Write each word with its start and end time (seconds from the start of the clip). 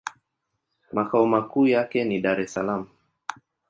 Makao 0.91 1.27
makuu 1.27 1.67
yake 1.67 2.03
ni 2.03 2.19
Dar-es-Salaam. 2.21 2.85